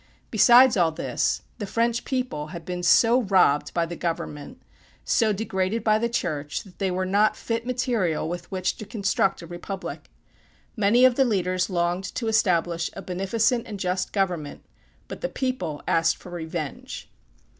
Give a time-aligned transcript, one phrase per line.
[0.31, 4.59] Besides all this, the French people had been so robbed by the government,
[5.05, 9.43] so degraded by the Church, that they were not fit material with which to construct
[9.43, 10.09] a republic.
[10.75, 14.65] Many of the leaders longed to establish a beneficent and just government,
[15.07, 17.07] but the people asked for revenge.